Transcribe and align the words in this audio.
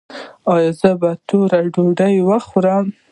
ایا 0.53 0.71
زه 0.79 0.89
باید 0.99 1.19
توره 1.29 1.59
ډوډۍ 1.73 2.15
وخورم؟ 2.29 2.85